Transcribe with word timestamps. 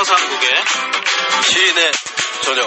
서상국의 0.00 0.50
시인의 1.44 1.92
저녁. 2.42 2.66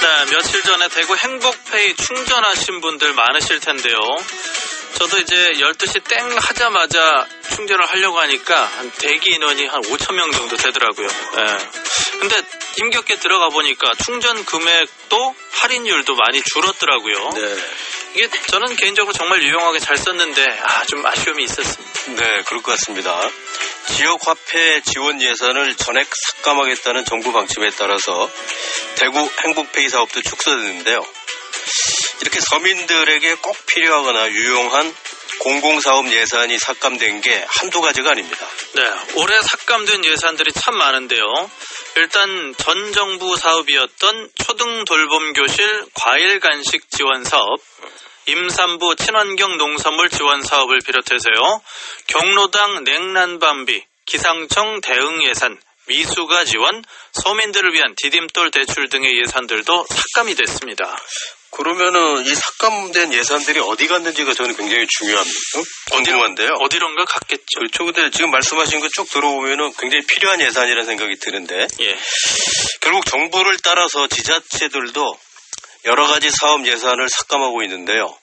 네, 0.00 0.30
며칠 0.32 0.62
전에 0.62 0.88
대구 0.88 1.14
행복페이 1.14 1.94
충전하신 1.94 2.80
분들 2.80 3.12
많으실 3.12 3.60
텐데요. 3.60 3.94
저도 4.98 5.18
이제 5.18 5.36
12시 5.36 6.02
땡 6.08 6.36
하자마자 6.36 7.28
충전을 7.54 7.86
하려고 7.86 8.18
하니까 8.18 8.64
한 8.64 8.90
대기 8.90 9.34
인원이 9.34 9.64
한 9.66 9.82
5천 9.82 10.14
명 10.14 10.32
정도 10.32 10.56
되더라고요. 10.56 11.06
예. 11.06 12.18
근데 12.18 12.42
힘겹게 12.76 13.20
들어가 13.20 13.50
보니까 13.50 13.92
충전 14.04 14.44
금액도 14.44 15.36
할인율도 15.52 16.16
많이 16.16 16.42
줄었더라고요. 16.42 17.30
네. 17.34 17.56
이게 18.16 18.30
저는 18.48 18.76
개인적으로 18.76 19.12
정말 19.12 19.42
유용하게 19.42 19.78
잘 19.78 19.98
썼는데 19.98 20.58
아, 20.62 20.86
좀 20.86 21.04
아쉬움이 21.04 21.44
있었습니다. 21.44 22.24
네, 22.24 22.42
그럴 22.46 22.62
것 22.62 22.72
같습니다. 22.72 23.14
지역 23.94 24.26
화폐 24.26 24.80
지원 24.80 25.20
예산을 25.20 25.74
전액 25.74 26.08
삭감하겠다는 26.38 27.04
정부 27.04 27.30
방침에 27.32 27.68
따라서 27.76 28.30
대구 28.94 29.18
행복페이 29.44 29.90
사업도 29.90 30.22
축소됐는데요. 30.22 31.04
이렇게 32.22 32.40
서민들에게 32.40 33.34
꼭 33.34 33.54
필요하거나 33.66 34.30
유용한 34.30 34.94
공공사업 35.40 36.10
예산이 36.10 36.58
삭감된 36.58 37.20
게 37.20 37.44
한두 37.46 37.82
가지가 37.82 38.12
아닙니다. 38.12 38.46
네, 38.72 38.82
올해 39.16 39.38
삭감된 39.42 40.06
예산들이 40.06 40.52
참 40.54 40.74
많은데요. 40.78 41.50
일단 41.96 42.54
전 42.56 42.92
정부 42.92 43.36
사업이었던 43.36 44.30
초등 44.42 44.84
돌봄 44.86 45.34
교실 45.34 45.84
과일 45.94 46.40
간식 46.40 46.90
지원 46.90 47.24
사업, 47.24 47.60
임산부 48.26 48.96
친환경 48.96 49.56
농산물 49.56 50.08
지원 50.10 50.42
사업을 50.42 50.80
비롯해서요. 50.84 51.62
경로당 52.08 52.84
냉난방비, 52.84 53.84
기상청 54.04 54.80
대응 54.80 55.24
예산, 55.28 55.58
미수가 55.86 56.44
지원, 56.44 56.82
서민들을 57.12 57.72
위한 57.72 57.94
디딤돌 57.96 58.50
대출 58.50 58.88
등의 58.88 59.16
예산들도 59.22 59.86
삭감이 59.88 60.34
됐습니다. 60.34 60.96
그러면은 61.52 62.26
이 62.26 62.34
삭감된 62.34 63.14
예산들이 63.14 63.60
어디 63.60 63.86
갔는지가 63.86 64.34
저는 64.34 64.56
굉장히 64.56 64.86
중요합니다. 64.98 65.38
궁금한데요. 65.92 66.50
어디론가 66.60 67.04
갔겠죠. 67.04 67.44
그렇죠. 67.60 67.84
근데 67.84 68.10
지금 68.10 68.30
말씀하신 68.30 68.80
거 68.80 68.88
쭉 68.88 69.08
들어보면은 69.08 69.72
굉장히 69.78 70.04
필요한 70.06 70.40
예산이라는 70.40 70.84
생각이 70.84 71.16
드는데 71.16 71.66
예. 71.80 71.96
결국 72.80 73.06
정부를 73.06 73.56
따라서 73.62 74.06
지자체들도 74.08 75.18
여러 75.86 76.06
가지 76.06 76.30
사업 76.30 76.66
예산을 76.66 77.08
삭감하고 77.08 77.62
있는데요. 77.62 78.16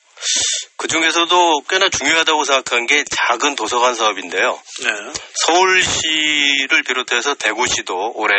그 0.77 0.87
중에서도 0.87 1.61
꽤나 1.69 1.89
중요하다고 1.89 2.43
생각한 2.43 2.87
게 2.87 3.03
작은 3.09 3.55
도서관 3.55 3.95
사업인데요. 3.95 4.61
네. 4.81 4.89
서울시를 5.45 6.83
비롯해서 6.83 7.35
대구시도 7.35 8.13
올해 8.15 8.35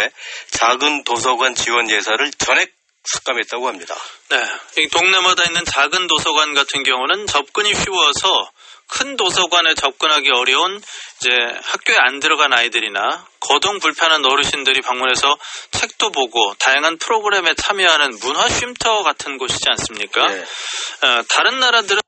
작은 0.50 1.04
도서관 1.04 1.54
지원 1.54 1.90
예산을 1.90 2.30
전액 2.38 2.72
삭감했다고 3.04 3.68
합니다. 3.68 3.94
네. 4.30 4.82
이 4.82 4.88
동네마다 4.88 5.44
있는 5.44 5.64
작은 5.64 6.06
도서관 6.06 6.54
같은 6.54 6.82
경우는 6.82 7.26
접근이 7.26 7.74
쉬워서 7.74 8.50
큰 8.88 9.16
도서관에 9.16 9.74
접근하기 9.74 10.30
어려운 10.30 10.80
이제 11.20 11.30
학교에 11.62 11.96
안 11.98 12.20
들어간 12.20 12.52
아이들이나 12.52 13.26
거동 13.40 13.78
불편한 13.78 14.24
어르신들이 14.24 14.80
방문해서 14.82 15.36
책도 15.72 16.10
보고 16.10 16.54
다양한 16.58 16.98
프로그램에 16.98 17.54
참여하는 17.54 18.18
문화 18.20 18.48
쉼터 18.48 19.02
같은 19.02 19.38
곳이지 19.38 19.64
않습니까? 19.70 20.26
네. 20.26 20.40
어, 20.40 21.22
다른 21.28 21.60
나라들은 21.60 22.00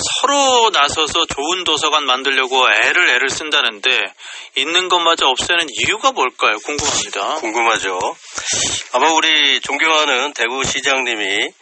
서로 0.00 0.70
나서서 0.70 1.26
좋은 1.26 1.64
도서관 1.64 2.04
만들려고 2.04 2.68
애를 2.70 3.08
애를 3.08 3.30
쓴다는데 3.30 4.04
있는 4.56 4.88
것마저 4.88 5.26
없애는 5.26 5.66
이유가 5.70 6.12
뭘까요? 6.12 6.58
궁금합니다. 6.58 7.36
궁금하죠. 7.36 7.98
아마 8.92 9.12
우리 9.12 9.60
존경하는 9.60 10.32
대구시장님이 10.32 11.52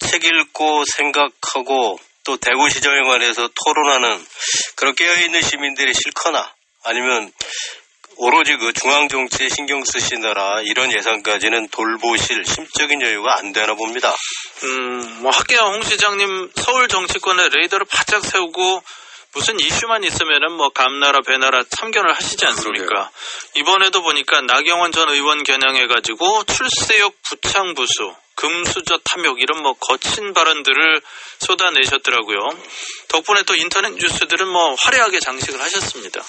책 0.00 0.24
읽고 0.24 0.84
생각하고 0.96 1.98
또 2.24 2.36
대구시장에 2.36 3.02
관해서 3.02 3.48
토론하는 3.64 4.26
그런 4.74 4.94
깨어있는 4.94 5.40
시민들이 5.42 5.92
싫거나 5.94 6.52
아니면 6.84 7.32
오로지 8.16 8.56
그 8.56 8.72
중앙 8.72 9.08
정치에 9.08 9.48
신경 9.48 9.84
쓰시느라 9.84 10.60
이런 10.62 10.90
예산까지는 10.92 11.68
돌보실 11.68 12.44
심적인 12.44 13.02
여유가 13.02 13.38
안 13.38 13.52
되나 13.52 13.74
봅니다. 13.74 14.14
음, 14.64 15.18
뭐 15.22 15.30
학계야 15.30 15.60
홍 15.60 15.82
시장님 15.82 16.52
서울 16.56 16.88
정치권에 16.88 17.48
레이더를 17.50 17.86
바짝 17.90 18.24
세우고 18.24 18.82
무슨 19.34 19.60
이슈만 19.60 20.02
있으면은 20.04 20.52
뭐 20.52 20.70
감나라 20.70 21.20
배나라 21.20 21.62
참견을 21.68 22.14
하시지 22.14 22.46
않습니까? 22.46 22.86
그러게요. 22.86 23.10
이번에도 23.56 24.00
보니까 24.02 24.40
나경원 24.40 24.92
전 24.92 25.10
의원 25.10 25.42
겨냥해가지고 25.44 26.44
출세역 26.44 27.12
부창 27.22 27.74
부수, 27.74 28.14
금수저 28.36 28.98
탐욕 29.04 29.40
이런 29.40 29.62
뭐 29.62 29.72
거친 29.74 30.32
발언들을 30.32 31.00
쏟아내셨더라고요. 31.40 32.38
덕분에 33.08 33.42
또 33.42 33.54
인터넷 33.54 33.92
뉴스들은 33.94 34.46
뭐 34.46 34.74
화려하게 34.74 35.20
장식을 35.20 35.60
하셨습니다. 35.60 36.22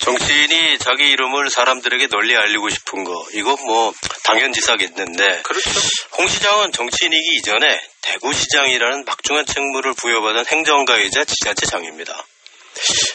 정치인이 0.00 0.78
자기 0.78 1.08
이름을 1.10 1.50
사람들에게 1.50 2.06
널리 2.08 2.34
알리고 2.34 2.70
싶은 2.70 3.04
거 3.04 3.26
이건 3.34 3.56
뭐 3.66 3.92
당연지사겠는데 4.24 5.42
그렇죠. 5.42 5.70
홍 6.16 6.26
시장은 6.26 6.72
정치인이기 6.72 7.36
이전에 7.38 7.80
대구시장이라는 8.00 9.04
막중한 9.04 9.44
책무를 9.44 9.92
부여받은 9.94 10.46
행정가이자 10.46 11.24
지자체장입니다. 11.24 12.24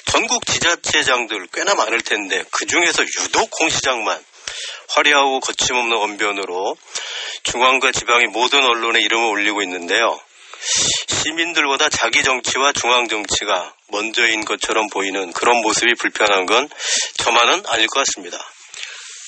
전국 0.05 0.45
지자체장들 0.45 1.47
꽤나 1.53 1.73
많을 1.73 2.01
텐데 2.01 2.43
그 2.51 2.67
중에서 2.67 3.03
유독 3.03 3.49
홍 3.59 3.69
시장만 3.69 4.23
화려하고 4.89 5.39
거침없는 5.39 5.97
언변으로 5.97 6.77
중앙과 7.43 7.91
지방의 7.91 8.27
모든 8.27 8.63
언론에 8.63 8.99
이름을 9.01 9.25
올리고 9.29 9.61
있는데요. 9.63 10.19
시민들보다 11.07 11.89
자기 11.89 12.23
정치와 12.23 12.73
중앙 12.73 13.07
정치가 13.07 13.73
먼저인 13.89 14.45
것처럼 14.45 14.87
보이는 14.89 15.31
그런 15.33 15.61
모습이 15.61 15.93
불편한 15.95 16.45
건 16.45 16.69
저만은 17.17 17.63
아닐 17.67 17.87
것 17.87 18.05
같습니다. 18.05 18.37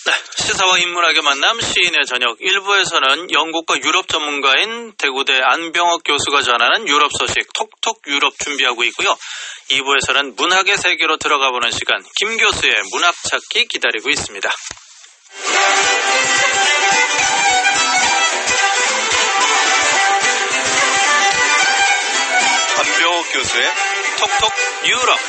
네, 0.07 0.13
시사와 0.37 0.77
인문학의 0.77 1.21
만남 1.21 1.59
시인의 1.59 2.05
저녁 2.07 2.39
1부에서는 2.39 3.33
영국과 3.33 3.77
유럽 3.81 4.07
전문가인 4.07 4.93
대구대 4.97 5.37
안병옥 5.43 6.03
교수가 6.05 6.43
전하는 6.43 6.87
유럽 6.87 7.11
소식 7.11 7.51
톡톡 7.53 8.01
유럽 8.07 8.33
준비하고 8.39 8.85
있고요. 8.85 9.17
2부에서는 9.69 10.37
문학의 10.37 10.77
세계로 10.77 11.17
들어가 11.17 11.51
보는 11.51 11.71
시간 11.71 12.01
김 12.19 12.37
교수의 12.37 12.73
문학 12.93 13.13
찾기 13.29 13.67
기다리고 13.67 14.09
있습니다. 14.09 14.49
안병옥 22.79 23.31
교수의 23.33 23.71
톡톡 24.19 24.51
유럽 24.87 25.19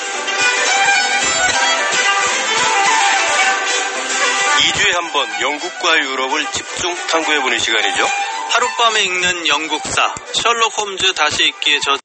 2주에 4.61 4.95
한 4.95 5.13
번 5.13 5.27
영국과 5.41 5.99
유럽을 5.99 6.47
집중 6.53 6.95
탐구해보는 6.95 7.59
시간이죠. 7.59 8.09
하룻밤에 8.53 9.03
읽는 9.05 9.47
영국사 9.49 10.15
셜록 10.35 10.79
홈즈 10.79 11.15
다시 11.15 11.45
읽기에 11.45 11.79
저 11.85 11.97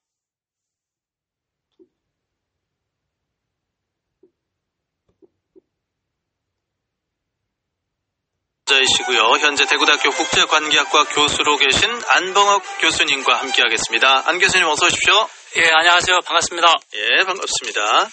자이시고요. 8.93 9.37
현재 9.39 9.65
대구대학교 9.65 10.11
국제관계학과 10.11 11.05
교수로 11.05 11.57
계신 11.57 11.89
안봉학 12.07 12.61
교수님과 12.79 13.35
함께하겠습니다. 13.35 14.23
안 14.27 14.39
교수님 14.39 14.67
어서 14.67 14.85
오십시오. 14.85 15.27
예, 15.57 15.69
안녕하세요. 15.71 16.21
반갑습니다. 16.21 16.73
예, 16.95 17.23
반갑습니다. 17.23 18.09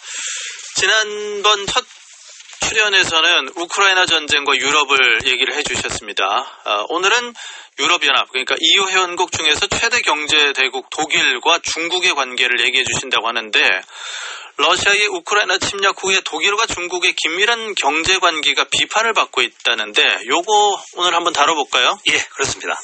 지난번 0.77 1.67
첫 1.67 1.85
출연에서는 2.61 3.51
우크라이나 3.57 4.07
전쟁과 4.07 4.57
유럽을 4.57 5.27
얘기를 5.27 5.55
해주셨습니다. 5.55 6.25
아, 6.65 6.85
오늘은 6.89 7.35
유럽연합, 7.79 8.29
그러니까 8.31 8.55
EU 8.61 8.89
회원국 8.89 9.33
중에서 9.33 9.67
최대 9.67 10.01
경제 10.01 10.53
대국 10.53 10.89
독일과 10.91 11.61
중국의 11.63 12.15
관계를 12.15 12.61
얘기해 12.61 12.85
주신다고 12.85 13.27
하는데, 13.29 13.81
러시아의 14.61 15.07
우크라이나 15.09 15.59
침략 15.59 16.03
후에 16.03 16.21
독일과 16.25 16.67
중국의 16.67 17.15
긴밀한 17.15 17.75
경제 17.77 18.19
관계가 18.19 18.65
비판을 18.65 19.13
받고 19.15 19.41
있다는데, 19.43 20.21
요거 20.29 20.83
오늘 20.97 21.15
한번 21.15 21.33
다뤄볼까요? 21.33 21.99
예, 22.13 22.19
그렇습니다. 22.35 22.79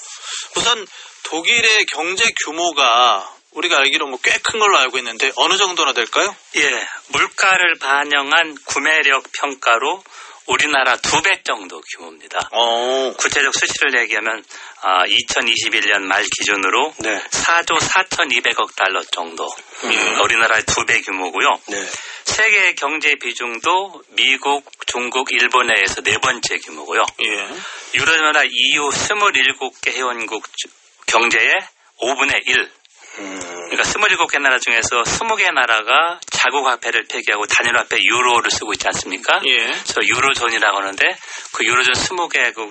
우선 0.57 0.87
독일의 1.25 1.85
경제 1.87 2.25
규모가 2.45 3.31
우리가 3.53 3.79
알기로 3.79 4.07
뭐 4.07 4.19
꽤 4.23 4.39
큰 4.43 4.59
걸로 4.61 4.77
알고 4.79 4.99
있는데 4.99 5.33
어느 5.37 5.57
정도나 5.57 5.93
될까요? 5.93 6.35
예, 6.57 6.87
물가를 7.09 7.75
반영한 7.81 8.57
구매력 8.67 9.25
평가로 9.33 10.03
우리나라 10.47 10.97
두 10.97 11.21
배 11.23 11.43
정도 11.43 11.81
규모입니다. 11.81 12.49
어. 12.53 13.13
구체적 13.19 13.53
수치를 13.55 14.01
얘기하면 14.03 14.45
아, 14.83 15.05
2021년 15.07 16.01
말 16.03 16.23
기준으로 16.25 16.95
네. 16.99 17.21
4조 17.31 17.79
4,200억 17.79 18.75
달러 18.77 19.03
정도. 19.05 19.45
음. 19.85 20.21
우리나라의 20.25 20.63
두 20.65 20.85
배 20.87 21.01
규모고요. 21.01 21.61
네. 21.69 21.87
세계 22.25 22.75
경제 22.75 23.15
비중도 23.17 24.03
미국, 24.11 24.71
중국, 24.87 25.33
일본에 25.33 25.73
의해서 25.77 26.01
네 26.03 26.17
번째 26.19 26.59
규모고요. 26.59 27.03
예. 27.25 27.49
유럽연합 27.95 28.45
EU 28.47 28.89
27개 28.91 29.93
회원국 29.95 30.45
주- 30.57 30.69
경제의 31.07 31.53
5분의 32.01 32.47
1. 32.47 32.71
음. 33.19 33.41
그러니까 33.71 33.83
27개 33.83 34.41
나라 34.41 34.59
중에서 34.59 35.03
20개 35.03 35.53
나라가 35.53 36.21
자국 36.31 36.67
화폐를 36.67 37.05
폐기하고 37.09 37.47
단일 37.47 37.77
화폐 37.77 37.99
유로를 38.03 38.51
쓰고 38.51 38.73
있지 38.75 38.87
않습니까? 38.89 39.41
예. 39.47 39.57
그래서 39.67 40.03
유로존이라고 40.03 40.79
하는데 40.79 41.17
그 41.55 41.65
유로존 41.65 41.95
20개국 41.95 42.71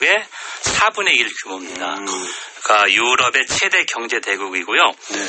의 0.00 0.22
4분의 0.62 1.16
1 1.18 1.28
규모입니다. 1.42 1.94
음. 1.94 2.06
그러니까 2.62 2.92
유럽의 2.92 3.46
최대 3.46 3.84
경제 3.84 4.20
대국이고요. 4.20 4.82
네. 4.82 5.26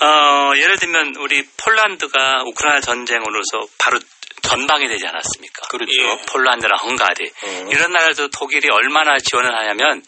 어, 0.00 0.52
예를 0.56 0.76
들면 0.78 1.14
우리 1.18 1.44
폴란드가 1.56 2.42
우크라이나 2.46 2.80
전쟁으로서 2.80 3.66
바로 3.78 3.98
전방이 4.42 4.86
되지 4.88 5.06
않았습니까? 5.06 5.66
그렇죠. 5.68 5.92
예. 5.92 6.18
폴란드나 6.26 6.76
헝가리 6.76 7.30
음. 7.44 7.68
이런 7.70 7.92
나라도 7.92 8.28
독일이 8.28 8.68
얼마나 8.70 9.18
지원을 9.18 9.54
하냐면 9.58 10.02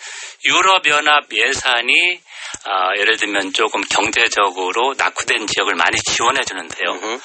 유럽연합 0.44 1.24
예산이 1.32 2.20
아, 2.64 2.92
예를 2.98 3.16
들면 3.16 3.52
조금 3.52 3.80
경제적으로 3.82 4.94
낙후된 4.96 5.46
지역을 5.46 5.74
많이 5.74 5.98
지원해 5.98 6.40
주는데요. 6.44 7.20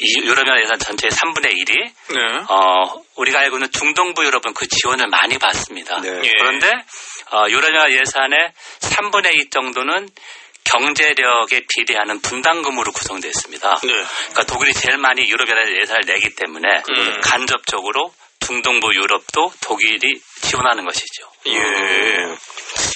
유럽연합 0.00 0.60
예산 0.60 0.78
전체의 0.78 1.10
3분의 1.10 1.52
1이 1.52 1.74
네. 2.14 2.44
어, 2.48 3.02
우리가 3.16 3.40
알고 3.40 3.56
있는 3.56 3.70
중동부 3.70 4.24
유럽은 4.24 4.54
그 4.54 4.66
지원을 4.66 5.06
많이 5.08 5.38
받습니다. 5.38 6.00
네. 6.00 6.20
예. 6.24 6.30
그런데 6.38 6.72
어, 7.32 7.46
유럽연합 7.48 7.92
예산의 7.92 8.52
3분의 8.80 9.34
2 9.36 9.50
정도는 9.50 10.08
경제력에 10.64 11.66
비례하는 11.68 12.20
분담금으로 12.20 12.92
구성되어 12.92 13.28
있습니다. 13.28 13.80
네. 13.82 13.92
그러니까 13.92 14.44
독일이 14.44 14.72
제일 14.72 14.98
많이 14.98 15.22
유럽연합 15.28 15.68
예산을 15.80 16.02
내기 16.06 16.34
때문에 16.34 16.68
음. 16.88 17.20
간접적으로 17.22 18.14
중동부 18.40 18.94
유럽도 18.94 19.52
독일이 19.60 20.20
지원하는 20.42 20.84
것이죠. 20.84 21.30
예. 21.46 21.58
음. 21.58 22.36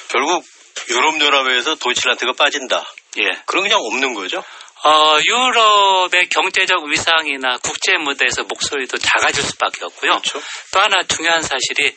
결국 0.09 0.45
유럽연합에서 0.91 1.77
도이칠란트가 1.77 2.33
빠진다. 2.33 2.85
예. 3.19 3.43
그럼 3.47 3.65
그냥 3.65 3.81
없는 3.81 4.15
거죠? 4.15 4.43
어, 4.85 5.19
유럽의 5.27 6.29
경제적 6.29 6.85
위상이나 6.85 7.59
국제 7.59 7.97
무대에서 7.97 8.45
목소리도 8.45 8.99
작아질 8.99 9.43
수밖에 9.43 9.85
없고요. 9.85 10.13
그렇죠. 10.13 10.41
또 10.73 10.81
하나 10.81 11.03
중요한 11.03 11.43
사실이 11.43 11.97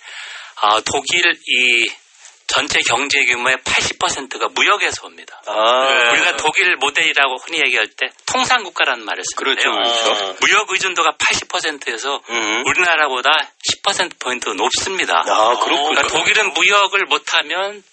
아, 0.62 0.82
독일 0.82 1.34
이 1.48 1.92
전체 2.52 2.80
경제 2.82 3.24
규모의 3.26 3.58
80%가 3.58 4.50
무역에서 4.50 5.08
옵니다. 5.08 5.42
아, 5.48 5.86
네. 5.88 6.10
우리가 6.12 6.36
독일 6.36 6.76
모델이라고 6.76 7.38
흔히 7.46 7.60
얘기할 7.66 7.88
때 7.88 8.08
통상 8.26 8.64
국가라는 8.64 9.06
말을 9.06 9.24
쓰는데요. 9.24 9.72
그렇죠, 9.72 10.04
그렇죠. 10.04 10.26
어. 10.26 10.36
무역 10.42 10.70
의존도가 10.70 11.12
80%에서 11.14 12.22
음. 12.30 12.64
우리나라보다 12.68 13.30
10%포인트 13.86 14.50
높습니다. 14.50 15.24
아, 15.26 15.56
그렇군요. 15.60 15.90
그러니까 15.90 16.08
독일은 16.08 16.54
무역을 16.54 17.06
못하면 17.06 17.84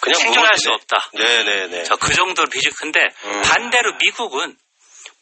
그냥 0.00 0.20
생존할. 0.20 0.58
수 0.58 0.70
없다. 0.70 1.10
네네네. 1.14 1.84
자, 1.84 1.96
그 1.96 2.12
정도로 2.14 2.48
비중 2.48 2.72
큰데 2.78 3.00
음. 3.24 3.42
반대로 3.42 3.94
미국은 3.98 4.56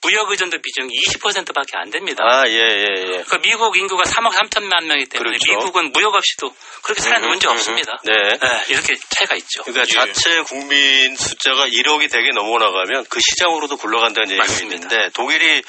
무역 0.05 0.31
의존도 0.31 0.59
비중이 0.61 0.89
20%밖에 1.09 1.77
안 1.77 1.91
됩니다. 1.91 2.23
아, 2.29 2.47
예, 2.47 2.53
예, 2.53 2.61
예. 2.61 3.05
그러니까 3.09 3.39
미국 3.39 3.77
인구가 3.77 4.05
3억 4.05 4.33
3천만 4.33 4.85
명이기 4.85 5.09
때문에 5.09 5.39
그렇죠. 5.39 5.45
미국은 5.51 5.93
무역 5.93 6.15
없이도 6.15 6.55
그렇게 6.83 7.01
사는 7.03 7.19
음흠, 7.19 7.27
문제 7.29 7.49
음흠. 7.49 7.57
없습니다. 7.57 7.99
네. 8.05 8.13
네, 8.15 8.65
이렇게 8.69 8.95
차이가 9.11 9.35
있죠. 9.37 9.63
그러니까 9.65 9.87
예. 9.89 10.13
자체 10.13 10.43
국민 10.43 11.17
숫자가 11.17 11.67
1억이 11.69 12.11
되게 12.11 12.31
넘어나가면 12.35 13.07
그 13.09 13.19
시장으로도 13.21 13.79
굴러간다는 13.79 14.29
얘기가 14.31 14.45
맞습니다. 14.45 14.75
있는데 14.75 15.09
독일이 15.15 15.63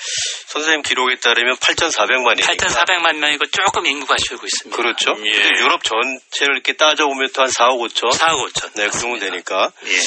선생님 0.47 0.81
기록에 0.81 1.15
따르면 1.15 1.55
8,400만이니까 1.55 2.57
8,400만 2.57 3.15
명이고 3.17 3.45
조금 3.47 3.85
인구가 3.85 4.15
줄고 4.17 4.45
있습니다. 4.45 4.75
그렇죠. 4.75 5.15
예. 5.25 5.31
근데 5.31 5.49
유럽 5.61 5.81
전체를 5.83 6.55
이렇게 6.55 6.73
따져보면 6.73 7.29
또 7.33 7.45
한 7.45 7.49
4억 7.51 7.77
5천 7.79 8.11
4억 8.11 8.51
5천. 8.51 8.71
네, 8.75 8.87
그 8.89 8.99
정도 8.99 9.19
되니까. 9.19 9.71
예. 9.85 9.99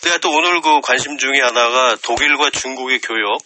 제가 0.00 0.18
또 0.18 0.30
오늘 0.30 0.60
그 0.60 0.80
관심 0.80 1.18
중에 1.18 1.40
하나가 1.42 1.96
독일과 1.96 2.50
중국의 2.50 3.00
교역, 3.00 3.40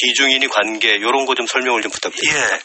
비중인이 0.00 0.46
관계, 0.48 1.00
요런 1.00 1.26
거 1.26 1.34
좀 1.34 1.46
설명을 1.46 1.82
좀 1.82 1.90
부탁드립니다. 1.90 2.54
예. 2.56 2.60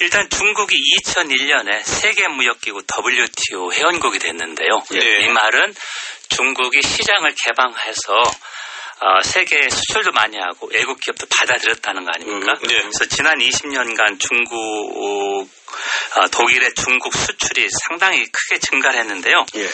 일단 0.00 0.28
중국이 0.28 0.74
2001년에 1.02 1.82
세계무역기구 1.84 2.82
WTO 3.06 3.72
회원국이 3.72 4.18
됐는데요. 4.18 4.82
예. 4.94 5.20
이 5.24 5.28
말은 5.28 5.74
중국이 6.28 6.80
시장을 6.82 7.34
개방해서 7.36 8.12
어, 9.04 9.20
세계에 9.22 9.68
수출도 9.68 10.12
많이 10.12 10.38
하고 10.38 10.68
외국 10.72 11.00
기업도 11.00 11.26
받아들였다는 11.38 12.04
거 12.04 12.10
아닙니까? 12.14 12.52
음, 12.52 12.68
네. 12.68 12.74
그래서 12.82 13.04
지난 13.06 13.38
20년간 13.38 14.18
중국 14.20 15.46
어, 16.16 16.28
독일의 16.30 16.70
중국 16.74 17.14
수출이 17.14 17.66
상당히 17.88 18.24
크게 18.24 18.60
증가를 18.60 19.00
했는데요. 19.00 19.44
예. 19.56 19.66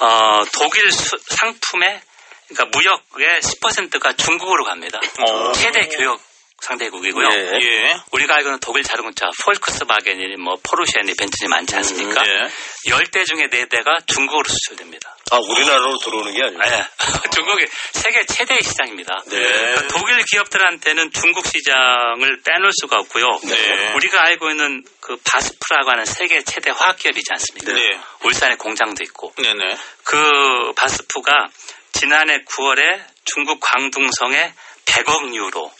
어, 0.00 0.44
독일 0.52 0.90
수- 0.92 1.16
상품의 1.28 2.00
그러니까 2.48 2.78
무역의 2.78 3.40
10%가 3.40 4.12
중국으로 4.14 4.64
갑니다. 4.64 5.00
어. 5.18 5.52
최대 5.52 5.80
교역 5.88 6.20
상대국이고요. 6.60 7.28
예. 7.30 7.58
예. 7.60 7.96
우리가 8.10 8.34
알고는 8.36 8.58
독일 8.60 8.82
자동차 8.82 9.30
폴크스바겐이 9.44 10.36
뭐 10.36 10.56
포르쉐니 10.62 11.14
벤츠니 11.14 11.48
많지 11.48 11.76
않습니까? 11.76 12.26
예. 12.26 12.90
열대 12.90 13.24
중에 13.24 13.48
네 13.50 13.66
대가 13.66 13.98
중국으로 14.06 14.44
수출됩니다. 14.48 15.16
아, 15.30 15.38
우리나라로 15.38 15.98
들어오는 15.98 16.32
게 16.34 16.42
아니고. 16.42 16.60
네. 16.60 16.84
중국이 17.34 17.64
세계 17.92 18.24
최대의 18.24 18.60
시장입니다. 18.62 19.14
네. 19.26 19.38
그러니까 19.38 19.88
독일 19.88 20.24
기업들한테는 20.24 21.12
중국 21.12 21.46
시장을 21.46 22.40
빼놓을 22.44 22.70
수가 22.80 22.96
없고요. 23.00 23.24
네. 23.44 23.92
우리가 23.94 24.24
알고 24.24 24.50
있는 24.50 24.84
그 25.00 25.16
바스프라고 25.24 25.90
하는 25.90 26.04
세계 26.04 26.42
최대 26.42 26.70
화학기업이지 26.70 27.26
않습니까? 27.32 27.72
네. 27.72 28.00
울산에 28.24 28.56
공장도 28.56 29.04
있고. 29.04 29.32
네네. 29.36 29.76
그 30.04 30.72
바스프가 30.76 31.48
지난해 31.92 32.44
9월에 32.44 33.00
중국 33.24 33.60
광둥성에 33.60 34.52
100억 34.86 35.34
유로, 35.34 35.70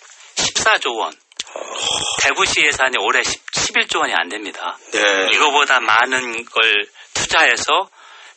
14조 0.68 0.96
원. 0.96 1.12
대구시 2.22 2.64
예산이 2.64 2.98
올해 2.98 3.22
10, 3.22 3.46
11조 3.46 4.00
원이 4.00 4.12
안 4.14 4.28
됩니다. 4.28 4.76
네. 4.92 5.30
이거보다 5.32 5.80
많은 5.80 6.44
걸 6.44 6.86
투자해서 7.14 7.88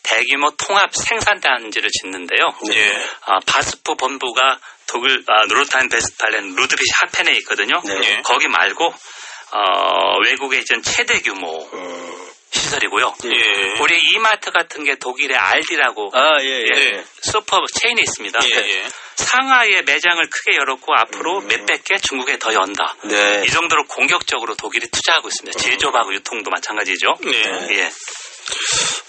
대규모 0.03 0.51
통합 0.51 0.95
생산단지를 0.95 1.89
짓는데요. 2.01 2.45
예. 2.73 3.05
아, 3.25 3.39
바스프 3.45 3.95
본부가 3.95 4.59
독일 4.87 5.23
아, 5.27 5.45
노르타인 5.45 5.89
베스탈렌 5.89 6.55
루드비시 6.55 6.91
하펜에 7.01 7.31
있거든요. 7.39 7.81
네. 7.85 7.99
예. 8.03 8.21
거기 8.23 8.47
말고 8.47 8.85
어, 8.85 10.19
외국에 10.25 10.59
이전 10.59 10.81
최대 10.81 11.19
규모 11.19 11.69
음. 11.73 12.31
시설이고요. 12.51 13.15
예. 13.25 13.81
우리 13.81 13.99
이마트 14.15 14.51
같은 14.51 14.83
게 14.83 14.95
독일의 14.95 15.37
알디라고 15.37 16.11
아, 16.13 16.41
예, 16.41 16.63
예. 16.73 17.03
예, 17.31 17.39
슈퍼 17.39 17.65
체인이 17.79 18.01
있습니다. 18.01 18.39
예. 18.43 18.55
예. 18.57 18.89
상하이에 19.15 19.83
매장을 19.83 20.21
크게 20.29 20.57
열었고 20.57 20.93
앞으로 20.93 21.39
음. 21.39 21.47
몇백 21.47 21.83
개 21.85 21.97
중국에 21.97 22.37
더 22.39 22.53
연다. 22.53 22.95
네. 23.05 23.43
이 23.45 23.49
정도로 23.49 23.85
공격적으로 23.85 24.55
독일이 24.55 24.87
투자하고 24.87 25.29
있습니다. 25.29 25.59
제조업하고 25.59 26.13
유통도 26.13 26.49
마찬가지죠. 26.49 27.15
네. 27.23 27.77
예. 27.77 27.91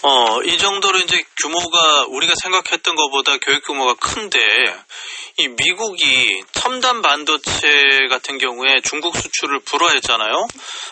어, 0.03 0.41
이 0.43 0.57
정도로 0.57 0.99
이제 0.99 1.23
규모가 1.41 2.05
우리가 2.09 2.33
생각했던 2.41 2.95
것보다 2.95 3.37
교육 3.37 3.63
규모가 3.65 3.95
큰데 3.95 4.39
이 5.37 5.47
미국이 5.47 6.43
첨단 6.51 7.01
반도체 7.01 8.07
같은 8.09 8.37
경우에 8.37 8.75
중국 8.83 9.17
수출을 9.17 9.61
불허했잖아요. 9.61 10.47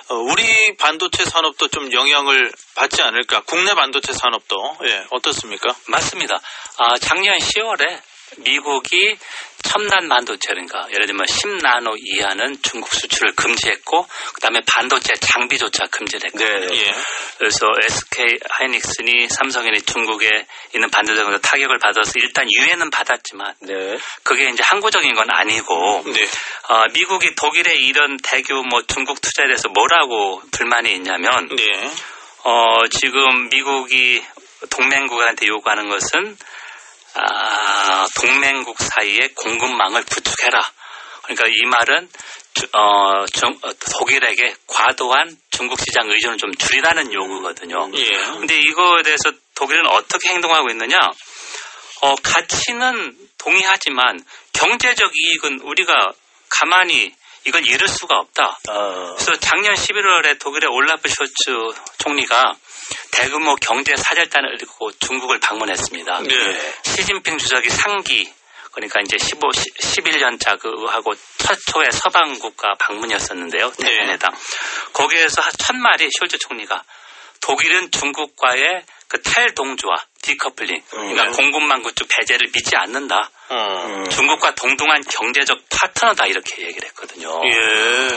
어, 0.10 0.16
우리 0.16 0.76
반도체 0.78 1.26
산업도 1.26 1.68
좀 1.68 1.92
영향을 1.92 2.52
받지 2.76 3.02
않을까? 3.02 3.42
국내 3.46 3.74
반도체 3.74 4.14
산업도 4.14 4.78
예, 4.86 5.06
어떻습니까? 5.12 5.76
맞습니다. 5.88 6.40
아, 6.78 6.98
작년 6.98 7.38
10월에 7.38 8.02
미국이 8.38 9.18
첨단 9.64 10.08
반도체인가 10.10 10.88
예를 10.94 11.06
들면 11.06 11.26
10나노 11.26 11.96
이하는 11.98 12.56
중국 12.62 12.94
수출을 12.94 13.36
금지했고 13.36 14.06
그다음에 14.34 14.62
반도체 14.68 15.14
장비조차 15.14 15.86
금지를 15.92 16.28
했거든요. 16.28 16.68
네. 16.68 16.86
예. 16.86 16.92
그래서 17.38 17.68
SK 17.86 18.40
하이닉스니 18.50 19.28
삼성이니 19.30 19.82
중국에 19.84 20.30
있는 20.76 20.90
반도체에서 20.90 21.38
타격을 21.40 21.80
받아서 21.80 22.12
일단 22.16 22.46
유예는 22.52 22.90
받았지만 22.90 23.56
네. 23.62 23.98
그게 24.24 24.50
이제 24.50 24.62
항구적인 24.64 25.14
건 25.16 25.30
아니고 25.30 26.04
네. 26.06 26.24
어, 26.70 26.84
미국이 26.94 27.36
독일의 27.36 27.78
이런 27.78 28.18
대규모 28.18 28.82
중국 28.84 29.22
투자에 29.22 29.48
대해서 29.48 29.70
뭐라고 29.70 30.42
불만이 30.52 30.94
있냐면 30.94 31.50
네. 31.56 31.92
어, 32.44 32.88
지금 32.90 33.50
미국이 33.50 34.24
동맹국한테 34.70 35.48
요구하는 35.48 35.90
것은 35.90 36.38
아, 37.14 38.08
동맹국 38.16 38.78
사이에 38.80 39.30
공급망을 39.36 40.04
구축해라. 40.06 40.62
그러니까 41.24 41.46
이 41.48 41.66
말은 41.68 42.10
주- 42.54 42.68
어, 42.74 43.26
중- 43.28 43.58
어, 43.62 43.74
독일에게 43.98 44.56
과도한 44.68 45.38
중국 45.52 45.80
시장 45.80 46.10
의존을 46.10 46.38
좀 46.38 46.54
줄이라는 46.56 47.14
요구거든요. 47.14 47.90
예. 47.96 48.10
근데 48.38 48.60
이거에 48.60 49.04
대해서 49.04 49.32
독일은 49.56 49.88
어떻게 49.88 50.30
행동하고 50.30 50.70
있느냐? 50.72 50.98
어, 52.02 52.16
가치는 52.16 53.16
동의하지만 53.38 54.24
경제적 54.54 55.12
이익은 55.16 55.62
우리가 55.62 55.94
가만히 56.50 57.14
이건 57.46 57.66
잃을 57.66 57.88
수가 57.88 58.18
없다. 58.20 58.60
아, 58.70 59.14
그래서 59.16 59.34
작년 59.40 59.74
11월에 59.74 60.40
독일의 60.40 60.70
올라프 60.70 61.10
쇼츠 61.10 61.52
총리가 61.98 62.54
대규모 63.12 63.56
경제 63.56 63.96
사절단을 63.96 64.56
이끌고 64.56 64.92
중국을 65.00 65.40
방문했습니다. 65.40 66.22
네. 66.22 66.74
시진핑 66.84 67.38
주석이 67.38 67.70
상기 67.70 68.32
그러니까 68.72 69.02
이제 69.02 69.18
15, 69.18 69.50
11년차 69.50 70.58
그하고 70.60 71.14
최초의 71.40 71.92
서방 71.92 72.40
국가 72.40 72.74
방문이었었는데요. 72.80 73.72
네. 73.80 73.90
대면회담. 73.90 74.32
거기에서 74.94 75.42
한첫 75.42 75.76
말이 75.76 76.08
숄츠 76.08 76.40
총리가 76.40 76.84
독일은 77.42 77.92
중국과의 77.92 78.84
그 79.08 79.22
탈동조화, 79.22 79.96
디커플링, 80.22 80.82
그러니까 80.90 81.26
네. 81.26 81.32
공급망 81.32 81.82
구축 81.82 82.08
배제를 82.08 82.48
믿지 82.54 82.78
않는다. 82.78 83.30
어. 83.50 83.86
음. 83.88 84.10
중국과 84.10 84.56
동등한 84.56 85.04
경제적 85.04 85.60
파트너다 85.70 86.28
이렇게 86.28 86.64
얘기를 86.64 86.88
했거든요. 86.90 87.42
예. 87.44 87.54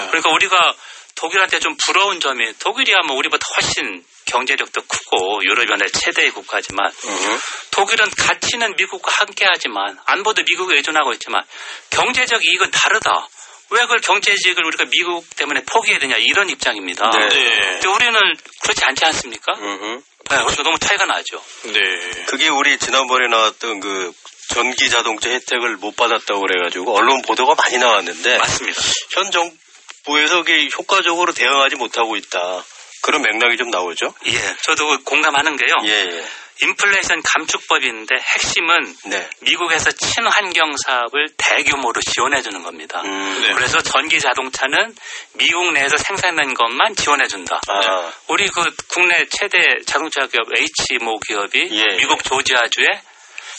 그러니까 0.09 0.31
우리가 0.31 0.75
독일한테 1.17 1.59
좀 1.59 1.77
부러운 1.85 2.21
점이 2.21 2.53
독일이야 2.59 3.03
뭐 3.07 3.17
우리보다 3.17 3.45
훨씬 3.57 4.05
경제력도 4.27 4.83
크고 4.83 5.45
유럽연의 5.45 5.91
최대의 5.91 6.31
국가지만 6.31 6.87
음. 6.87 7.39
독일은 7.73 8.07
가치는 8.17 8.77
미국과 8.77 9.11
함께하지만 9.13 9.99
안보도 10.07 10.43
미국에 10.47 10.77
의존하고 10.77 11.13
있지만 11.15 11.43
경제적 11.91 12.45
이익은 12.45 12.71
다르다. 12.71 13.29
왜 13.75 13.81
그걸 13.81 14.01
경제적을 14.01 14.65
우리가 14.67 14.85
미국 14.85 15.25
때문에 15.37 15.63
포기해야 15.67 15.99
되냐 15.99 16.17
이런 16.17 16.49
입장입니다. 16.49 17.11
네. 17.11 17.29
네. 17.29 17.61
근데 17.73 17.89
우리는 17.89 18.19
그렇지 18.63 18.85
않지 18.85 19.05
않습니까? 19.07 19.53
음. 19.55 20.03
네, 20.31 20.37
우리가 20.43 20.63
너무 20.63 20.79
차이가 20.79 21.05
나죠. 21.05 21.43
네. 21.65 21.81
그게 22.27 22.49
우리 22.49 22.79
지난번에 22.79 23.27
나왔던 23.29 23.81
그 23.81 24.13
전기 24.49 24.89
자동차 24.89 25.29
혜택을 25.31 25.77
못 25.77 25.97
받았다고 25.97 26.41
그래가지고 26.41 26.97
언론 26.97 27.21
보도가 27.23 27.55
많이 27.57 27.79
나왔는데 27.79 28.39
맞습니다. 28.39 28.81
현 29.11 29.31
정부에서 29.31 30.45
그게 30.45 30.69
효과적으로 30.79 31.33
대응하지 31.33 31.77
못하고 31.77 32.17
있다. 32.17 32.65
그런 33.05 33.21
맥락이 33.21 33.59
좀 33.59 33.69
나오죠. 33.69 34.15
예, 34.27 34.39
저도 34.63 35.05
공감하는 35.05 35.57
게요. 35.57 35.75
예, 35.85 35.91
예. 35.91 36.25
인플레이션 36.63 37.21
감축법이 37.23 37.85
있는데 37.87 38.15
핵심은 38.15 38.97
네. 39.07 39.29
미국에서 39.41 39.91
친환경 39.91 40.73
사업을 40.87 41.29
대규모로 41.37 42.01
지원해 42.01 42.41
주는 42.41 42.63
겁니다. 42.63 43.03
음. 43.05 43.43
네. 43.43 43.53
그래서 43.55 43.83
전기 43.83 44.21
자동차는 44.21 44.95
미국 45.35 45.73
내에서 45.73 45.99
생산된 45.99 46.55
것만 46.55 46.95
지원해 46.97 47.27
준다. 47.27 47.61
아, 47.69 48.13
우리 48.29 48.47
그 48.47 48.63
국내 48.89 49.27
최대 49.27 49.59
자동차 49.85 50.27
기업 50.27 50.47
H모 50.57 51.19
기업이 51.27 51.69
예. 51.73 51.97
미국 51.97 52.25
조지아주에 52.25 52.87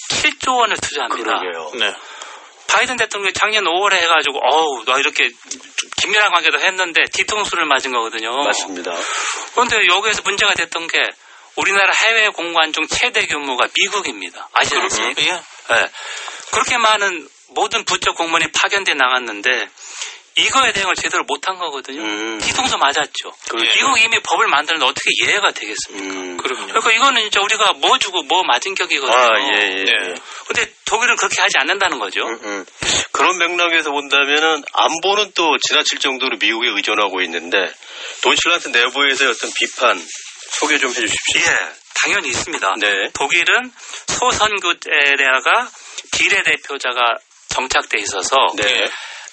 7조 0.09 0.57
원을 0.57 0.77
투자합니다. 0.77 1.39
그러게요. 1.39 1.71
네. 1.75 1.93
바이든 2.75 2.98
대통령이 2.98 3.32
작년 3.34 3.63
5월에 3.63 3.94
해가지고 3.94 4.39
어우 4.44 4.84
나 4.86 4.98
이렇게 4.98 5.29
긴밀한 6.01 6.29
관계도 6.32 6.60
했는데 6.60 7.03
뒤통수를 7.13 7.65
맞은 7.65 7.91
거거든요. 7.94 8.32
맞습니다. 8.32 8.94
그런데 9.53 9.88
여기에서 9.88 10.22
문제가 10.24 10.53
됐던 10.53 10.88
게 10.88 10.98
우리나라 11.55 11.94
해외 11.94 12.27
공관 12.29 12.74
중 12.74 12.86
최대 12.88 13.25
규모가 13.27 13.67
미국입니다. 13.74 14.50
아시지 14.51 14.75
않습니까? 14.75 15.22
예. 15.22 15.32
네. 15.32 15.89
그렇게 16.51 16.77
많은 16.77 17.29
모든 17.50 17.86
부처 17.86 18.12
공무원이 18.12 18.51
파견돼 18.51 18.94
나갔는데 18.94 19.70
이거에 20.37 20.73
대응을 20.73 20.95
제대로 20.95 21.23
못한 21.23 21.57
거거든요. 21.57 22.01
음. 22.01 22.39
뒤통수 22.39 22.77
맞았죠. 22.77 23.31
그렇죠. 23.49 23.71
미국 23.73 23.99
이미 24.01 24.19
법을 24.19 24.47
만드는데 24.47 24.85
어떻게 24.85 25.09
이해가 25.23 25.51
되겠습니까? 25.51 26.13
음. 26.13 26.37
그럼요. 26.37 26.67
그러니까 26.67 26.91
이거는 26.91 27.21
진짜 27.21 27.41
우리가 27.41 27.73
뭐 27.73 27.97
주고 27.97 28.23
뭐 28.23 28.43
맞은 28.43 28.75
격이거든요. 28.75 29.17
아, 29.17 29.39
예, 29.39 29.53
예. 29.53 29.83
네. 29.83 29.91
예. 29.91 30.13
근데 30.47 30.73
독일은 30.83 31.15
그렇게 31.15 31.41
하지 31.41 31.57
않는다는 31.57 31.99
거죠. 31.99 32.27
음, 32.27 32.39
음. 32.43 32.65
그런 33.13 33.37
맥락에서 33.37 33.91
본다면은 33.91 34.63
안보는 34.73 35.31
또 35.35 35.57
지나칠 35.57 35.99
정도로 35.99 36.37
미국에 36.37 36.67
의존하고 36.69 37.21
있는데 37.21 37.73
돈실란트 38.21 38.69
내부에서의 38.69 39.31
어떤 39.31 39.51
비판 39.53 40.05
소개 40.51 40.77
좀 40.77 40.89
해주십시오. 40.89 41.41
예, 41.41 41.55
당연히 41.95 42.27
있습니다. 42.29 42.73
네. 42.79 43.09
독일은 43.13 43.71
소선구제레아가 44.07 45.69
비례 46.11 46.43
대표자가 46.43 47.15
정착돼 47.49 47.99
있어서 47.99 48.35
네. 48.57 48.89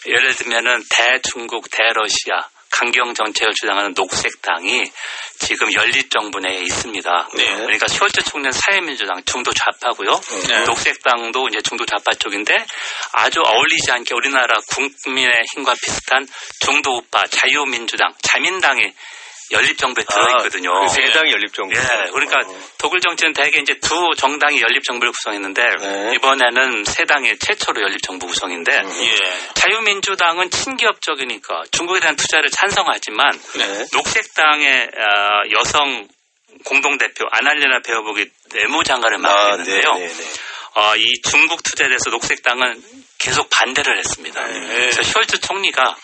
예를 0.06 0.34
들면은 0.34 0.82
대중국, 0.88 1.70
대러시아 1.70 2.48
강경 2.72 3.14
정책을 3.14 3.52
주장하는 3.54 3.92
녹색당이 3.94 4.90
지금 5.38 5.72
연립정부 5.72 6.40
내에 6.40 6.60
있습니다. 6.62 7.28
네. 7.36 7.44
그러니까 7.56 7.86
숄츠 7.86 8.24
총리는 8.30 8.50
사회민주당 8.50 9.22
중도 9.26 9.52
좌파고요. 9.52 10.20
네. 10.48 10.64
녹색당도 10.64 11.48
이제 11.48 11.60
중도 11.62 11.84
좌파 11.84 12.12
쪽인데 12.12 12.64
아주 13.12 13.40
어울리지 13.44 13.92
않게 13.92 14.14
우리나라 14.14 14.54
국민의 14.70 15.32
힘과 15.54 15.74
비슷한 15.74 16.26
중도 16.60 16.96
우파 16.96 17.24
자유민주당, 17.26 18.14
자민당이 18.22 18.94
연립정부에 19.52 20.04
들어있거든요. 20.04 20.70
아, 20.70 20.80
그 20.80 20.88
세당 20.88 21.30
연립정부. 21.30 21.74
예, 21.76 22.10
그러니까 22.10 22.38
어. 22.46 22.60
독일 22.78 23.00
정치는 23.00 23.32
대개 23.32 23.60
이제 23.60 23.74
두 23.74 24.10
정당이 24.16 24.60
연립 24.60 24.82
정부를 24.84 25.12
구성했는데 25.12 25.62
네. 25.78 26.12
이번에는 26.14 26.84
세 26.84 27.04
당이 27.04 27.38
최초로 27.38 27.82
연립 27.82 28.02
정부 28.02 28.26
구성인데 28.26 28.72
음. 28.72 29.04
예. 29.04 29.14
자유민주당은 29.54 30.50
친기업적이니까 30.50 31.64
중국에 31.70 32.00
대한 32.00 32.16
투자를 32.16 32.50
찬성하지만 32.50 33.38
네. 33.56 33.86
녹색당의 33.92 34.90
아, 34.98 35.42
여성 35.60 36.08
공동대표 36.64 37.26
아날레나 37.30 37.80
베어복이 37.80 38.26
내무장관을 38.54 39.18
맡고 39.18 39.38
아, 39.38 39.50
있는데요. 39.52 39.94
네, 39.94 40.06
네, 40.06 40.14
네. 40.14 40.24
어, 40.74 40.96
이 40.96 41.04
중국 41.22 41.62
투자에 41.62 41.88
대해서 41.88 42.10
녹색당은 42.10 42.82
계속 43.18 43.48
반대를 43.50 43.98
했습니다. 43.98 44.46
네. 44.46 44.90
그래서 44.90 45.02
숄츠 45.02 45.42
총리가 45.42 45.96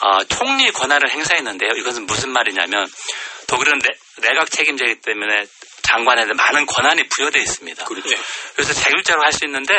어, 0.00 0.24
총리 0.24 0.70
권한을 0.70 1.10
행사했는데요. 1.10 1.70
이것은 1.76 2.06
무슨 2.06 2.30
말이냐면 2.30 2.86
독일은 3.46 3.78
내, 3.78 3.88
내각 4.28 4.50
책임자이기 4.50 5.00
때문에 5.00 5.46
장관에 5.82 6.22
대한 6.22 6.36
많은 6.36 6.66
권한이 6.66 7.08
부여되어 7.08 7.42
있습니다. 7.42 7.84
그렇죠. 7.84 8.08
그래서 8.54 8.72
자율적으로 8.72 9.22
할 9.24 9.32
수 9.32 9.44
있는데 9.46 9.74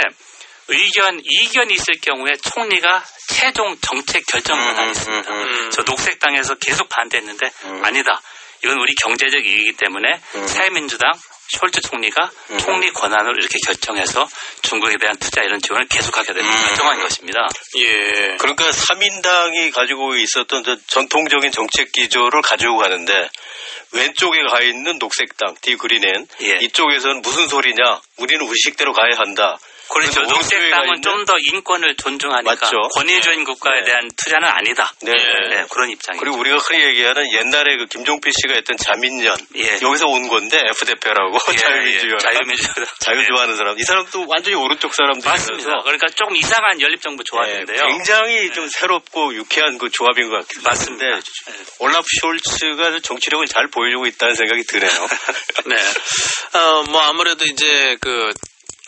의견, 0.68 1.22
이견이 1.24 1.74
있을 1.74 1.94
경우에 2.02 2.34
총리가 2.42 3.04
최종 3.28 3.78
정책 3.82 4.26
결정 4.26 4.58
권한이 4.58 4.88
음, 4.88 4.92
있습니다. 4.92 5.32
음, 5.32 5.38
음. 5.38 5.60
그래서 5.70 5.82
녹색당에서 5.84 6.56
계속 6.56 6.90
반대했는데 6.90 7.52
음. 7.66 7.86
아니다. 7.86 8.22
이건 8.66 8.80
우리 8.80 8.94
경제적 8.96 9.46
이익이기 9.46 9.74
때문에 9.74 10.20
음. 10.36 10.48
사회민주당 10.48 11.12
숄츠 11.54 11.88
총리가 11.88 12.32
음. 12.50 12.58
총리 12.58 12.92
권한을 12.92 13.38
이렇게 13.40 13.60
결정해서 13.64 14.28
중국에 14.64 14.98
대한 14.98 15.16
투자 15.18 15.44
이런 15.44 15.62
지원을 15.62 15.88
계속하게 15.88 16.34
되는 16.34 16.50
음. 16.50 16.56
결정한 16.68 17.00
것입니다. 17.00 17.48
예. 17.78 18.38
그러니까 18.38 18.72
3인당이 18.72 19.72
가지고 19.72 20.16
있었던 20.16 20.64
저 20.64 20.78
전통적인 20.88 21.52
정책 21.52 21.92
기조를 21.92 22.42
가지고 22.42 22.78
가는데 22.78 23.30
왼쪽에 23.92 24.42
가 24.50 24.62
있는 24.62 24.98
녹색당 24.98 25.58
디그린엔 25.62 26.28
예. 26.42 26.58
이쪽에서는 26.62 27.22
무슨 27.22 27.48
소리냐 27.48 28.02
우리는 28.18 28.44
우리 28.48 28.58
식대로 28.58 28.94
가야 28.94 29.12
한다 29.18 29.60
그렇죠. 29.90 30.22
녹색 30.24 30.70
당은 30.72 30.88
있는- 30.96 31.04
좀더 31.04 31.34
인권을 31.54 31.96
존중하니까 31.96 32.52
맞죠. 32.66 32.78
권위주의 32.96 33.44
국가에 33.44 33.80
네. 33.80 33.86
대한 33.86 34.10
투자는 34.18 34.48
아니다. 34.48 34.92
네. 35.02 35.12
네, 35.12 35.66
그런 35.70 35.90
입장이죠. 35.90 36.20
그리고 36.24 36.38
우리가 36.40 36.58
흔히 36.58 36.84
얘기하는 36.86 37.24
옛날에 37.34 37.78
그 37.78 37.86
김종필 37.88 38.32
씨가 38.42 38.56
했던 38.56 38.78
자민련 38.78 39.38
예. 39.56 39.80
여기서 39.82 40.08
온 40.08 40.28
건데 40.28 40.62
F 40.70 40.86
대표라고 40.86 41.38
예, 41.54 41.56
자유민주연 41.58 42.14
예, 42.14 42.18
자유민주연. 42.18 42.86
자유 43.00 43.18
네. 43.20 43.26
좋아하는 43.28 43.56
사람 43.56 43.78
이 43.80 43.84
사람도 43.84 44.26
완전히 44.28 44.56
오른쪽 44.56 44.94
사람들이라서 44.94 45.32
맞습니다. 45.52 45.82
그러니까 45.84 46.08
조금 46.16 46.36
이상한 46.36 46.82
연립정부 46.82 47.24
조합인데요. 47.24 47.66
네, 47.86 47.92
굉장히 47.94 48.52
좀 48.54 48.68
새롭고 48.70 49.34
유쾌한 49.36 49.78
그 49.78 49.90
조합인 49.92 50.30
것 50.30 50.38
같긴 50.40 50.62
맞습니다. 50.64 51.06
한데 51.06 51.22
올라프 51.80 52.06
숄츠가 52.22 53.04
정치력을 53.04 53.46
잘 53.48 53.68
보여주고 53.68 54.06
있다는 54.08 54.36
생각이 54.36 54.64
드네요. 54.64 54.90
네. 55.66 55.76
어, 56.60 56.84
뭐 56.90 57.02
아무래도 57.02 57.46
이제 57.46 57.98
그, 58.02 58.32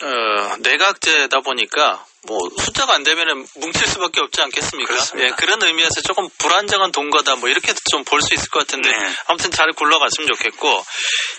어, 0.02 0.56
내각제다 0.60 1.40
보니까 1.40 2.04
뭐 2.22 2.38
숫자가 2.60 2.94
안 2.94 3.02
되면은 3.04 3.46
뭉칠 3.56 3.86
수밖에 3.86 4.20
없지 4.20 4.40
않겠습니까? 4.42 4.92
그렇습니다. 4.92 5.26
예, 5.28 5.32
그런 5.36 5.62
의미에서 5.62 6.00
조금 6.02 6.28
불안정한 6.38 6.92
동거다 6.92 7.36
뭐 7.36 7.48
이렇게도 7.48 7.78
좀 7.90 8.04
볼 8.04 8.20
수 8.22 8.34
있을 8.34 8.48
것 8.50 8.60
같은데 8.60 8.90
네. 8.90 9.14
아무튼 9.26 9.50
잘 9.50 9.72
굴러갔으면 9.72 10.28
좋겠고 10.28 10.84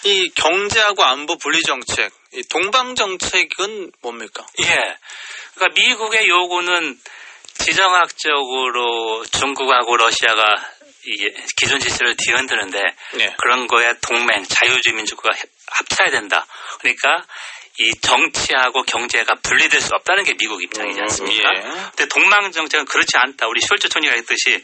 이 0.05 0.29
경제하고 0.35 1.03
안보 1.03 1.37
분리 1.37 1.61
정책, 1.61 2.11
이 2.33 2.41
동방 2.49 2.95
정책은 2.95 3.91
뭡니까? 4.01 4.45
예. 4.61 4.97
그러니까 5.55 5.81
미국의 5.81 6.27
요구는 6.27 6.99
지정학적으로 7.59 9.25
중국하고 9.25 9.97
러시아가 9.97 10.55
이 11.05 11.25
기존 11.57 11.79
질서를 11.79 12.15
뒤흔드는데 12.17 12.79
네. 13.13 13.35
그런 13.41 13.67
거에 13.67 13.93
동맹 14.01 14.43
자유주의 14.43 14.95
민주국가 14.95 15.29
합- 15.33 15.49
합쳐야 15.71 16.09
된다. 16.11 16.45
그러니까 16.79 17.23
이 17.79 17.91
정치하고 18.01 18.83
경제가 18.83 19.35
분리될 19.41 19.79
수 19.79 19.95
없다는 19.95 20.25
게 20.25 20.33
미국 20.33 20.61
입장이지 20.61 20.99
않습니까? 20.99 21.49
예. 21.55 21.61
근데 21.61 22.07
동방 22.07 22.51
정책은 22.51 22.85
그렇지 22.85 23.11
않다. 23.15 23.47
우리 23.47 23.61
숄츠 23.61 23.89
총리가 23.89 24.15
했듯이 24.15 24.61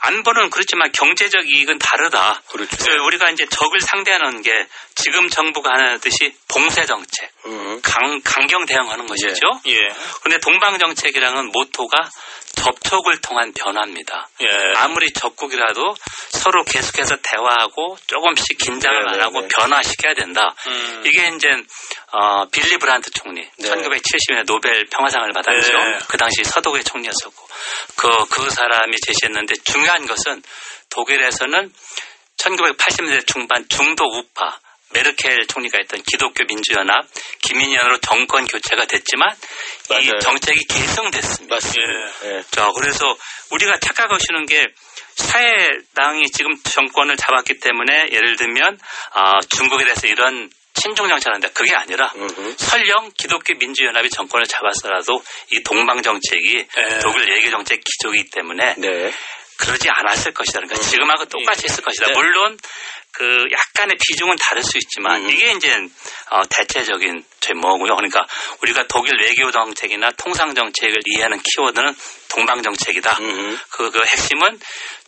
안보는 0.00 0.48
그렇지만 0.48 0.90
경제적 0.92 1.46
이익은 1.46 1.78
다르다. 1.78 2.40
그렇죠. 2.48 2.74
그래서 2.78 3.04
우리가 3.04 3.30
이제 3.30 3.44
적을 3.44 3.80
상대하는 3.82 4.40
게 4.40 4.50
지금 4.94 5.28
정부가 5.28 5.74
하는 5.74 6.00
듯이 6.00 6.34
봉쇄 6.48 6.86
정책, 6.86 7.30
음. 7.44 7.80
강, 7.82 8.20
강경 8.24 8.64
대응하는 8.64 9.06
것이죠. 9.06 9.60
예. 9.66 9.76
그런데 10.22 10.40
동방 10.40 10.78
정책이랑은 10.78 11.50
모토가 11.52 12.08
접촉을 12.60 13.20
통한 13.20 13.52
변화입니다. 13.52 14.28
예. 14.42 14.46
아무리 14.76 15.12
적국이라도 15.12 15.94
서로 16.30 16.62
계속해서 16.64 17.16
대화하고 17.22 17.96
조금씩 18.06 18.58
긴장을 18.58 18.98
네, 19.00 19.10
안 19.10 19.16
네, 19.16 19.22
하고 19.22 19.40
네. 19.40 19.48
변화시켜야 19.48 20.14
된다. 20.14 20.54
음. 20.66 21.02
이게 21.06 21.28
이제 21.34 21.48
어, 22.12 22.46
빌리 22.50 22.76
브란트 22.76 23.10
총리, 23.10 23.48
네. 23.58 23.70
1970년에 23.70 24.44
노벨 24.46 24.84
평화상을 24.86 25.32
받았죠. 25.32 25.72
네. 25.72 25.98
그 26.08 26.16
당시 26.16 26.44
서독의 26.44 26.84
총리였었고 26.84 27.48
그, 27.96 28.08
그 28.30 28.50
사람이 28.50 28.96
제시했는데 29.00 29.54
중요한 29.64 30.06
것은 30.06 30.42
독일에서는 30.90 31.72
1980년대 32.36 33.26
중반 33.26 33.66
중도 33.68 34.04
우파 34.04 34.58
메르켈 34.92 35.46
총리가 35.46 35.78
했던 35.80 36.02
기독교 36.06 36.44
민주연합 36.44 37.06
기민연으로 37.42 37.98
정권 37.98 38.46
교체가 38.46 38.86
됐지만 38.86 39.28
맞아요. 39.88 40.02
이 40.02 40.10
정책이 40.20 40.66
계승됐습니다. 40.68 41.54
맞습니다. 41.54 42.36
예. 42.36 42.42
자, 42.50 42.70
그래서 42.74 43.16
우리가 43.50 43.78
착각하시는 43.78 44.46
게 44.46 44.66
사회당이 45.16 46.24
지금 46.32 46.52
정권을 46.62 47.16
잡았기 47.16 47.60
때문에 47.60 48.08
예를 48.12 48.36
들면 48.36 48.78
아, 49.12 49.40
중국에 49.56 49.84
대해서 49.84 50.06
이런 50.06 50.50
친중 50.74 51.08
정책하는데 51.08 51.48
그게 51.52 51.74
아니라 51.74 52.10
음흠. 52.14 52.54
설령 52.56 53.10
기독교 53.18 53.54
민주연합이 53.54 54.08
정권을 54.10 54.46
잡았어라도 54.46 55.22
이 55.50 55.62
동방 55.62 56.02
정책이 56.02 56.56
네. 56.56 56.98
독일 57.00 57.28
외교 57.28 57.50
정책 57.50 57.82
기조이기 57.84 58.30
때문에 58.30 58.74
네. 58.78 59.12
그러지 59.60 59.88
않았을 59.90 60.32
것이다. 60.32 60.60
그러니까 60.60 60.80
지금하고 60.80 61.26
똑같이 61.26 61.64
했을 61.68 61.84
것이다. 61.84 62.06
네. 62.06 62.12
물론 62.14 62.58
그 63.12 63.24
약간의 63.50 63.96
비중은 63.98 64.36
다를 64.40 64.62
수 64.62 64.78
있지만 64.78 65.22
음. 65.22 65.30
이게 65.30 65.52
이제 65.52 65.72
어, 66.30 66.42
대체적인 66.48 67.24
제목이고요. 67.40 67.94
그러니까 67.96 68.26
우리가 68.62 68.86
독일 68.88 69.12
외교 69.20 69.50
정책이나 69.50 70.10
통상 70.12 70.54
정책을 70.54 70.96
이해하는 71.06 71.40
키워드는 71.42 71.94
동방 72.28 72.62
정책이다. 72.62 73.18
음흠. 73.20 73.58
그, 73.70 73.90
그 73.90 74.00
핵심은 74.06 74.60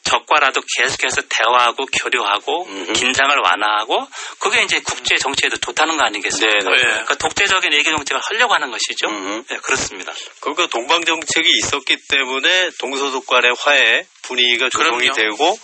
적과라도 0.05 0.63
계속해서 0.77 1.23
대화하고 1.29 1.87
교류하고 1.87 2.67
음흠. 2.67 2.93
긴장을 2.93 3.37
완화하고 3.37 4.07
그게 4.39 4.63
이제 4.63 4.81
국제 4.81 5.17
정치에도 5.17 5.57
좋다는 5.59 5.97
거 5.97 6.05
아니겠습니까? 6.05 6.59
네, 6.59 6.77
네. 6.77 6.83
그러니까 6.83 7.15
독재적인 7.15 7.73
외교 7.73 7.91
정책을 7.91 8.21
하려고 8.21 8.55
하는 8.55 8.71
것이죠. 8.71 9.11
네, 9.49 9.57
그렇습니다. 9.63 10.13
그러니까 10.41 10.67
동방 10.67 11.05
정책이 11.05 11.49
있었기 11.59 11.97
때문에 12.09 12.71
동서독 12.79 13.27
간의 13.27 13.55
화해 13.59 14.07
분위기가 14.23 14.69
조성이 14.71 15.09
그럼요. 15.09 15.15
되고 15.15 15.59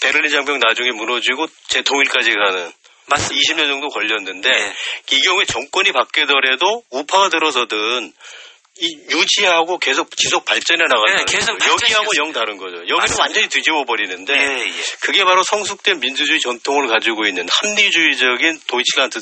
베를린 0.00 0.30
장벽 0.30 0.58
나중에 0.58 0.92
무너지고 0.92 1.46
재통일까지 1.68 2.32
가는 2.32 2.72
맞습니다. 3.06 3.54
20년 3.54 3.68
정도 3.68 3.88
걸렸는데 3.88 4.50
네. 4.50 4.74
이 5.12 5.20
경우에 5.22 5.44
정권이 5.44 5.92
바뀌더라도 5.92 6.84
우파가 6.90 7.28
들어서든 7.30 8.06
이 8.06 8.12
유지하고 8.80 9.78
계속 9.78 10.16
지속 10.16 10.44
발전해 10.44 10.84
나가는 10.88 11.16
네, 11.16 11.24
계속 11.24 11.58
여기하고. 11.66 12.12
영 12.16 12.32
다른 12.32 12.56
거죠. 12.56 12.76
여기는 12.76 12.96
맞습니다. 12.98 13.22
완전히 13.22 13.48
뒤집어 13.48 13.84
버리는데 13.84 14.32
예, 14.32 14.66
예. 14.66 14.72
그게 15.00 15.24
바로 15.24 15.42
성숙된 15.42 16.00
민주주의 16.00 16.40
전통을 16.40 16.88
가지고 16.88 17.26
있는 17.26 17.46
합리주의적인 17.50 18.60
도이치란트 18.66 19.18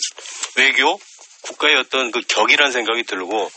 외교 0.57 1.01
국가의 1.43 1.77
어떤 1.77 2.11
그 2.11 2.21
격이라는 2.29 2.73
생각이 2.73 3.05
들고 3.05 3.51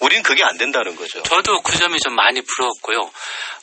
우리는 0.00 0.22
그게 0.22 0.44
안 0.44 0.58
된다는 0.58 0.94
거죠. 0.96 1.22
저도 1.22 1.62
그 1.62 1.76
점이 1.78 1.98
좀 2.00 2.14
많이 2.14 2.42
부러웠고요. 2.42 3.10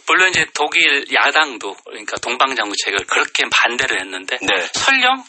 물론 0.08 0.30
이제 0.30 0.46
독일 0.54 1.06
야당도 1.14 1.76
그러니까 1.86 2.18
동방 2.18 2.56
정책을 2.56 3.06
그렇게 3.06 3.44
반대를 3.52 4.02
했는데 4.02 4.38
네. 4.42 4.68
설령 4.74 5.24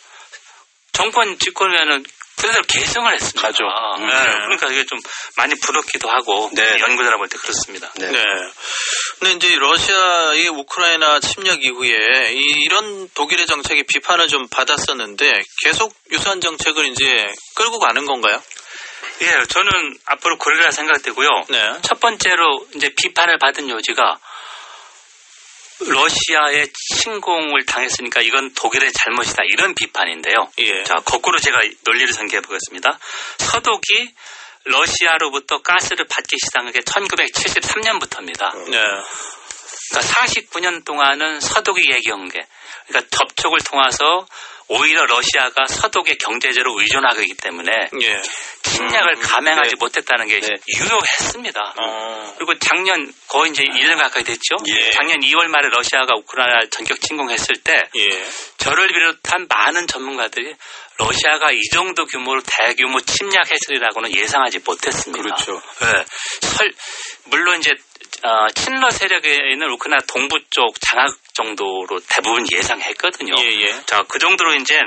정권 0.92 1.38
집권에는 1.38 2.04
그대로 2.36 2.62
계승을 2.66 3.14
했습니다. 3.14 3.40
가죠. 3.40 3.64
음. 3.98 4.06
네, 4.06 4.14
그러니까 4.14 4.68
이게 4.68 4.84
좀 4.84 4.98
많이 5.36 5.54
부럽기도 5.60 6.08
하고 6.08 6.50
네. 6.52 6.62
연구자라 6.80 7.16
볼 7.16 7.28
때 7.28 7.38
그렇습니다. 7.38 7.90
네. 7.96 8.10
네. 8.10 8.22
근데 9.18 9.34
이제 9.34 9.56
러시아의 9.56 10.48
우크라이나 10.48 11.20
침략 11.20 11.64
이후에 11.64 12.32
이, 12.32 12.40
이런 12.64 13.08
독일의 13.14 13.46
정책이 13.46 13.84
비판을 13.84 14.28
좀 14.28 14.48
받았었는데 14.48 15.32
계속 15.62 15.94
유사한 16.10 16.40
정책을 16.40 16.86
이제 16.86 17.26
끌고 17.54 17.78
가는 17.78 18.04
건가요? 18.04 18.42
예, 19.22 19.26
저는 19.48 19.70
앞으로 20.06 20.38
그러리라 20.38 20.70
생각되고요. 20.72 21.28
네. 21.48 21.72
첫 21.82 22.00
번째로 22.00 22.66
이제 22.74 22.90
비판을 23.00 23.38
받은 23.38 23.70
요지가 23.70 24.18
러시아의 25.80 26.68
침공을 26.72 27.66
당했으니까 27.66 28.20
이건 28.20 28.52
독일의 28.54 28.92
잘못이다 28.92 29.42
이런 29.52 29.74
비판인데요. 29.74 30.50
예. 30.58 30.84
자, 30.84 30.96
거꾸로 31.04 31.38
제가 31.38 31.60
논리를 31.84 32.12
전개해 32.12 32.40
보겠습니다. 32.40 32.98
서독이 33.38 34.14
러시아로부터 34.64 35.60
가스를 35.62 36.06
받기 36.08 36.36
시작한 36.38 36.72
게 36.72 36.80
1973년부터입니다. 36.80 38.54
네. 38.70 38.78
그러니까 39.90 40.14
49년 40.14 40.84
동안은 40.84 41.40
서독이 41.40 41.82
얘기한 41.92 42.28
게, 42.28 42.46
그러니까 42.86 43.16
접촉을 43.16 43.58
통해서 43.60 44.26
오히려 44.68 45.04
러시아가 45.06 45.66
서독에 45.66 46.14
경제적으로 46.14 46.80
의존하기 46.80 47.34
때문에 47.34 47.90
예. 48.02 48.22
침략을 48.62 49.16
음, 49.16 49.22
감행하지 49.22 49.70
네. 49.70 49.76
못했다는 49.78 50.26
게 50.26 50.40
네. 50.40 50.48
유효했습니다. 50.78 51.74
어. 51.78 52.34
그리고 52.36 52.58
작년 52.58 53.12
거의 53.28 53.50
이제 53.50 53.62
1년 53.62 53.98
가까이 53.98 54.24
됐죠. 54.24 54.56
예. 54.68 54.90
작년 54.90 55.20
2월 55.20 55.48
말에 55.48 55.68
러시아가 55.68 56.14
우크라이나 56.16 56.66
전격 56.70 57.00
침공했을 57.00 57.56
때 57.62 57.74
예. 57.96 58.26
저를 58.58 58.88
비롯한 58.88 59.46
많은 59.48 59.86
전문가들이 59.86 60.54
러시아가 60.96 61.50
이 61.52 61.60
정도 61.72 62.06
규모로 62.06 62.40
대규모 62.46 63.00
침략했으리라고는 63.00 64.14
예상하지 64.16 64.60
못했습니다. 64.64 65.22
그렇죠. 65.22 65.60
네. 65.80 66.04
설, 66.40 66.72
물론 67.24 67.58
이제 67.58 67.72
어, 68.22 68.48
친러 68.54 68.88
세력에 68.90 69.34
있는 69.52 69.70
우크라이나 69.72 69.98
동부 70.06 70.38
쪽 70.50 70.74
장악 70.80 71.14
정도로 71.34 72.00
대부분 72.08 72.46
예상했거든요. 72.50 73.34
예, 73.38 73.44
예. 73.44 73.82
자, 73.86 74.04
그 74.08 74.18
정도로 74.18 74.54
이제 74.54 74.80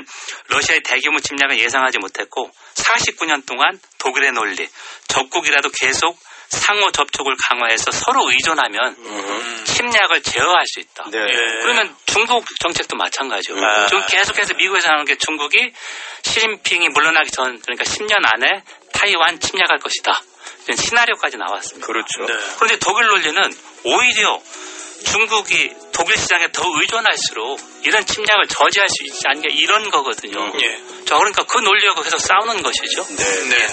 러시아의 0.48 0.82
대규모 0.82 1.20
침략을 1.20 1.58
예상하지 1.58 1.98
못했고 1.98 2.50
49년 2.74 3.46
동안 3.46 3.78
독일의 3.98 4.32
논리, 4.32 4.68
적국이라도 5.08 5.70
계속 5.70 6.18
상호 6.48 6.90
접촉을 6.90 7.34
강화해서 7.46 7.90
서로 7.90 8.30
의존하면 8.30 8.96
음. 8.98 9.64
침략을 9.66 10.22
제어할 10.22 10.64
수 10.66 10.80
있다. 10.80 11.04
네. 11.10 11.18
예. 11.18 11.62
그러면 11.62 11.94
중국 12.06 12.44
정책도 12.60 12.96
마찬가지죠. 12.96 13.54
아. 13.62 13.86
지금 13.86 14.04
계속해서 14.06 14.54
미국에서 14.54 14.88
하는 14.88 15.04
게 15.04 15.16
중국이 15.16 15.72
시진핑이 16.22 16.88
물러나기 16.88 17.30
전 17.30 17.60
그러니까 17.60 17.84
10년 17.84 18.20
안에 18.22 18.62
타이완 18.94 19.38
침략할 19.40 19.78
것이다. 19.78 20.22
이런 20.64 20.76
시나리오까지 20.76 21.36
나왔습니다. 21.36 21.86
그렇죠. 21.86 22.24
네. 22.26 22.34
그런데 22.56 22.78
독일 22.78 23.06
논리는 23.06 23.42
오히려 23.84 24.40
중국이 25.04 25.74
독일 25.98 26.16
시장에 26.16 26.46
더 26.52 26.62
의존할수록 26.64 27.58
이런 27.82 28.06
침략을 28.06 28.46
저지할 28.46 28.88
수 28.88 29.04
있지 29.04 29.20
않냐 29.26 29.42
이런 29.50 29.90
거거든요. 29.90 30.38
음. 30.38 30.52
예. 30.62 31.04
자, 31.04 31.16
그러니까 31.16 31.42
그 31.42 31.58
논리하고 31.58 32.02
계속 32.02 32.20
싸우는 32.20 32.62
것이죠. 32.62 33.04
네. 33.16 33.24
네. 33.48 33.66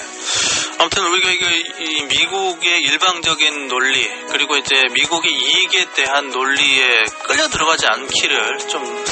아무튼 0.79 1.05
우리가 1.05 1.29
이게 1.29 1.63
이 1.79 2.03
미국의 2.05 2.81
일방적인 2.81 3.67
논리 3.67 4.09
그리고 4.31 4.57
이제 4.57 4.83
미국의 4.91 5.31
이익에 5.31 5.85
대한 5.93 6.29
논리에 6.29 7.03
끌려 7.27 7.47
들어가지 7.47 7.85
않기를 7.85 8.57
좀 8.69 9.05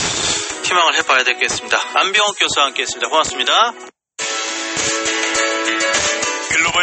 희망을 0.66 0.96
해봐야 0.96 1.24
되겠습니다. 1.24 1.82
안병옥 1.94 2.40
교수와 2.40 2.66
함께했습니다. 2.66 3.10
고맙습니다. 3.10 3.93